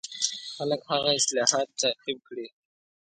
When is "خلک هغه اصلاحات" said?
0.55-1.67